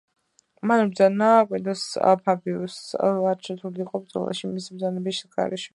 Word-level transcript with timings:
მან 0.69 0.79
უბრძანა 0.85 1.27
კვინტუს 1.51 1.83
ფაბიუსს 2.29 2.99
არ 3.11 3.47
ჩართულიყო 3.49 4.05
ბრძოლაში 4.09 4.55
მისი 4.57 4.79
ბრძანების 4.81 5.25
გარეშე. 5.37 5.69